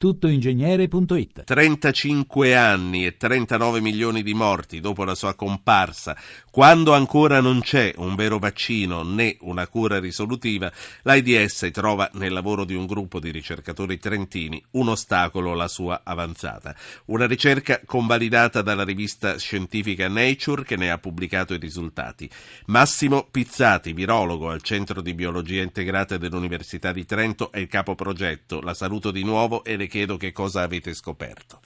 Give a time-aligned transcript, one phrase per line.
[0.00, 6.16] tuttoingegnere.it 35 anni e 39 milioni di morti dopo la sua comparsa,
[6.50, 12.64] quando ancora non c'è un vero vaccino né una cura risolutiva, l'AIDS trova nel lavoro
[12.64, 16.74] di un gruppo di ricercatori trentini un ostacolo alla sua avanzata.
[17.06, 22.26] Una ricerca convalidata dalla rivista scientifica Nature che ne ha pubblicato i risultati.
[22.66, 28.62] Massimo Pizzati, virologo al Centro di Biologia Integrata dell'Università di Trento, è il capo progetto.
[28.62, 31.58] La saluto di nuovo e le chiedo che cosa avete scoperto.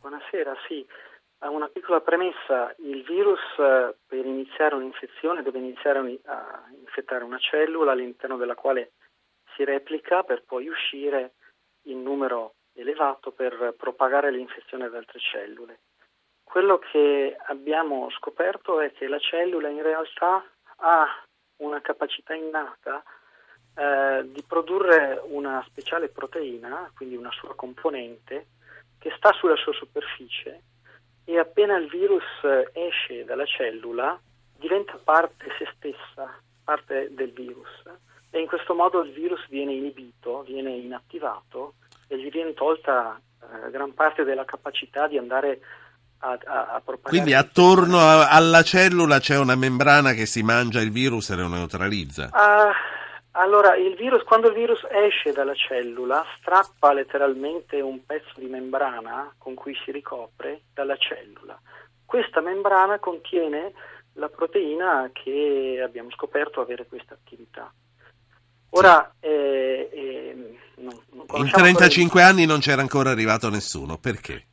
[0.00, 0.84] Buonasera, sì.
[1.40, 7.92] Una piccola premessa, il virus eh, per iniziare un'infezione deve iniziare a infettare una cellula
[7.92, 8.92] all'interno della quale
[9.54, 11.34] si replica per poi uscire
[11.84, 15.80] in numero elevato per propagare l'infezione ad altre cellule.
[16.42, 20.44] Quello che abbiamo scoperto è che la cellula in realtà
[20.76, 21.24] ha
[21.58, 23.04] una capacità innata
[23.74, 28.46] eh, di produrre una speciale proteina, quindi una sua componente,
[28.98, 30.62] che sta sulla sua superficie
[31.24, 32.24] e appena il virus
[32.72, 34.18] esce dalla cellula
[34.56, 37.68] diventa parte se stessa, parte del virus
[38.30, 41.74] e in questo modo il virus viene inibito, viene inattivato
[42.06, 45.60] e gli viene tolta eh, gran parte della capacità di andare
[46.18, 47.08] a, a, a propagare.
[47.08, 51.48] Quindi attorno a, alla cellula c'è una membrana che si mangia il virus e lo
[51.48, 52.30] neutralizza?
[52.32, 52.72] Uh,
[53.38, 59.32] allora, il virus, quando il virus esce dalla cellula, strappa letteralmente un pezzo di membrana
[59.38, 61.58] con cui si ricopre dalla cellula.
[62.04, 63.72] Questa membrana contiene
[64.14, 67.72] la proteina che abbiamo scoperto avere questa attività.
[68.70, 74.46] Ora, eh, eh, non, non in 35 anni non c'era ancora arrivato nessuno, perché?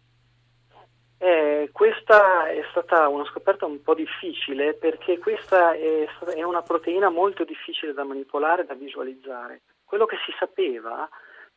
[2.05, 7.43] Questa è stata una scoperta un po' difficile perché questa è, è una proteina molto
[7.43, 9.63] difficile da manipolare da visualizzare.
[9.83, 11.09] Quello che si sapeva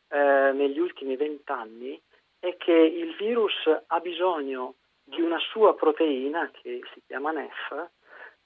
[0.07, 2.01] eh, negli ultimi vent'anni
[2.39, 7.89] è che il virus ha bisogno di una sua proteina che si chiama NEF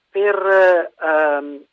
[0.10, 1.66] per, ehm,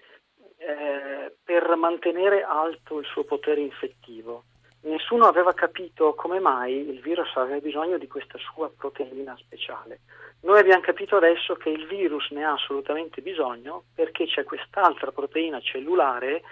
[0.58, 4.44] eh, per mantenere alto il suo potere infettivo
[4.82, 10.00] nessuno aveva capito come mai il virus aveva bisogno di questa sua proteina speciale.
[10.42, 15.60] Noi abbiamo capito adesso che il virus ne ha assolutamente bisogno perché c'è quest'altra proteina
[15.60, 16.42] cellulare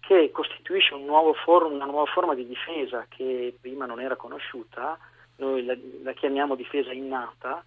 [0.00, 1.06] che costituisce un
[1.44, 4.98] for- una nuova forma di difesa che prima non era conosciuta,
[5.36, 7.64] noi la, la chiamiamo difesa innata,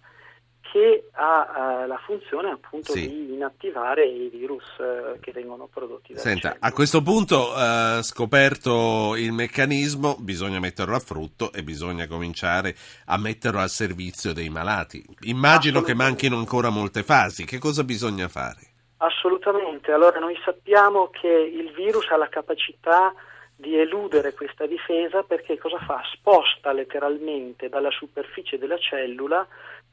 [0.60, 3.08] che ha uh, la funzione appunto sì.
[3.08, 9.14] di inattivare i virus uh, che vengono prodotti da Senta, a questo punto uh, scoperto
[9.16, 12.74] il meccanismo, bisogna metterlo a frutto e bisogna cominciare
[13.06, 15.04] a metterlo al servizio dei malati.
[15.20, 18.60] Immagino che manchino ancora molte fasi, che cosa bisogna fare?
[18.98, 23.14] Assolutamente, allora noi sappiamo che il virus ha la capacità
[23.54, 26.00] di eludere questa difesa perché cosa fa?
[26.12, 29.44] Sposta letteralmente dalla superficie della cellula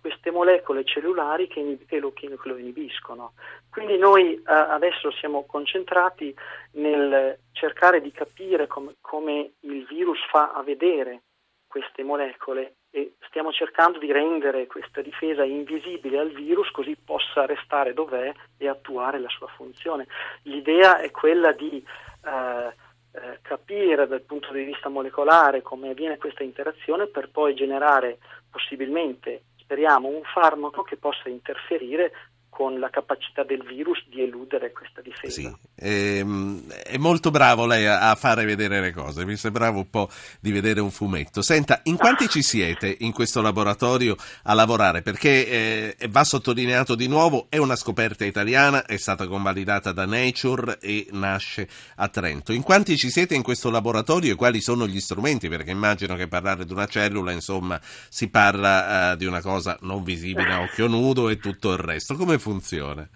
[0.06, 3.34] queste molecole cellulari che, che, lo, che lo, inibiscono.
[3.72, 6.32] Quindi noi eh, adesso siamo concentrati
[6.74, 11.24] nel cercare di capire com- come il virus fa a vedere
[11.66, 17.96] queste molecole e stiamo cercando di rendere questa difesa invisibile al virus così possa restare
[17.96, 20.06] dov'è e attuare la sua funzione.
[20.44, 21.84] L'idea è quella di
[22.24, 22.74] eh,
[23.12, 28.20] eh, capire dal punto di vista molecolare come avviene questa interazione per poi generare
[28.52, 32.12] possibilmente, speriamo, un farmaco che possa interferire
[32.56, 35.30] con la capacità del virus di eludere questa difesa.
[35.30, 40.10] Sì, ehm, è molto bravo lei a, fare vedere le cose, mi sembrava un po'
[40.40, 41.42] di vedere un fumetto.
[41.42, 45.02] Senta, in quanti ci siete in questo laboratorio a lavorare?
[45.02, 50.78] Perché eh, va sottolineato di nuovo, è una scoperta italiana, è stata convalidata da Nature
[50.80, 51.68] e nasce
[51.98, 52.54] a Trento.
[52.54, 55.50] In quanti ci siete in questo laboratorio e quali sono gli strumenti?
[55.50, 57.78] Perché immagino che parlare di una cellula, insomma,
[58.08, 62.16] si parla uh, di una cosa non visibile a occhio nudo e tutto il resto.
[62.16, 63.10] Come funziona?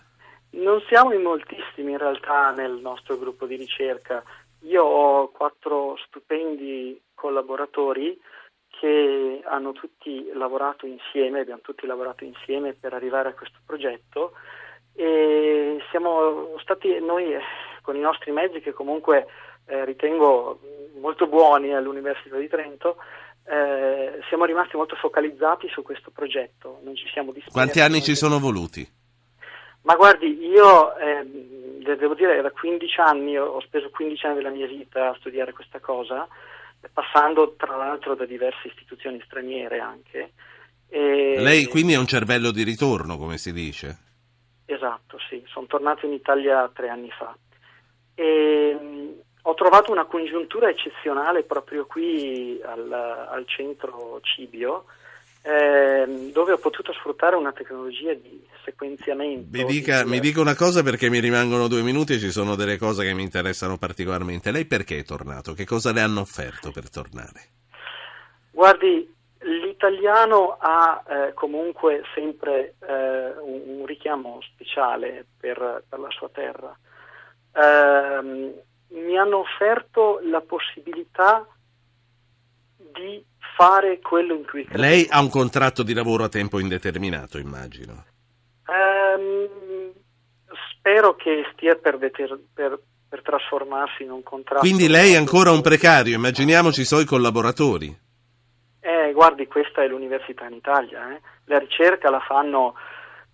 [0.51, 4.23] Non siamo in moltissimi in realtà nel nostro gruppo di ricerca.
[4.61, 8.19] Io ho quattro stupendi collaboratori
[8.69, 14.31] che hanno tutti lavorato insieme, abbiamo tutti lavorato insieme per arrivare a questo progetto
[14.95, 17.35] e siamo stati noi
[17.83, 19.27] con i nostri mezzi che comunque
[19.67, 20.59] eh, ritengo
[20.99, 22.97] molto buoni all'Università di Trento,
[23.45, 26.79] eh, siamo rimasti molto focalizzati su questo progetto.
[26.83, 28.98] Non ci siamo Quanti anni ci sono voluti?
[29.81, 31.25] Ma guardi, io eh,
[31.97, 35.79] devo dire da 15 anni, ho speso 15 anni della mia vita a studiare questa
[35.79, 36.27] cosa
[36.93, 40.31] passando tra l'altro da diverse istituzioni straniere anche.
[40.87, 41.35] E...
[41.37, 43.97] Lei quindi è un cervello di ritorno, come si dice?
[44.65, 47.35] Esatto, sì, sono tornato in Italia tre anni fa.
[48.15, 48.77] E,
[49.41, 54.85] ho trovato una congiuntura eccezionale proprio qui al, al centro Cibio,
[55.41, 59.47] eh, dove ho potuto sfruttare una tecnologia di sequenziamento.
[59.51, 60.09] Mi dica, di...
[60.09, 63.13] mi dica, una cosa perché mi rimangono due minuti e ci sono delle cose che
[63.13, 64.51] mi interessano particolarmente.
[64.51, 65.53] Lei perché è tornato?
[65.53, 67.57] Che cosa le hanno offerto per tornare?
[68.51, 76.29] Guardi, l'italiano ha eh, comunque sempre eh, un, un, richiamo speciale per, per la sua
[76.29, 76.77] terra.
[77.53, 78.53] Eh,
[78.89, 81.47] mi hanno offerto la possibilità
[82.75, 83.23] di
[83.59, 84.81] fare quello in cui credo.
[84.81, 88.05] Lei ha un contratto di lavoro a tempo indeterminato, immagino.
[88.65, 89.91] Um,
[90.77, 92.79] spero che stia per, deter- per,
[93.09, 94.61] per, trasformarsi in un contratto.
[94.61, 97.93] Quindi lei è ancora un precario, immaginiamoci i suoi collaboratori.
[98.79, 101.13] Eh, guardi, questa è l'università in Italia.
[101.13, 101.21] Eh.
[101.45, 102.75] La ricerca la fanno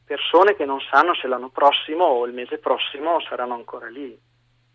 [0.04, 4.18] persone che non sanno se l'anno prossimo o il mese prossimo saranno ancora lì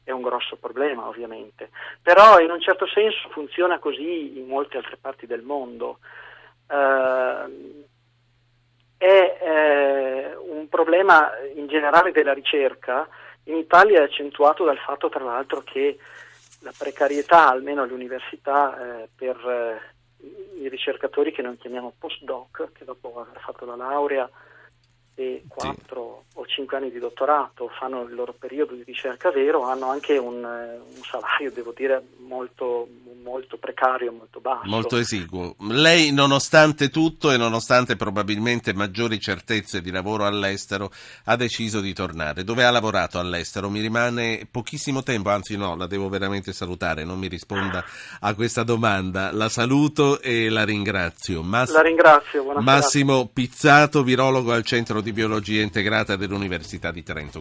[0.03, 1.71] è un grosso problema ovviamente,
[2.03, 5.99] però in un certo senso funziona così in molte altre parti del mondo.
[6.67, 7.89] Uh,
[8.97, 13.09] è eh, un problema in generale della ricerca,
[13.45, 15.99] in Italia è accentuato dal fatto tra l'altro che
[16.61, 23.21] la precarietà, almeno all'università, eh, per eh, i ricercatori che noi chiamiamo postdoc, che dopo
[23.27, 24.29] aver fatto la laurea
[25.21, 26.39] e 4 sì.
[26.39, 30.43] o 5 anni di dottorato fanno il loro periodo di ricerca vero, hanno anche un,
[30.43, 32.89] eh, un salario, devo dire, molto,
[33.23, 34.67] molto precario, molto basso.
[34.67, 35.57] Molto esiguo.
[35.69, 40.91] Lei, nonostante tutto e nonostante probabilmente maggiori certezze di lavoro all'estero,
[41.25, 42.43] ha deciso di tornare.
[42.43, 43.69] Dove ha lavorato all'estero?
[43.69, 47.85] Mi rimane pochissimo tempo, anzi no, la devo veramente salutare, non mi risponda
[48.21, 49.33] a questa domanda.
[49.33, 51.43] La saluto e la ringrazio.
[51.43, 57.39] Mass- la ringrazio, Massimo Pizzato, virologo al centro di biologia integrata dell'Università di Trento.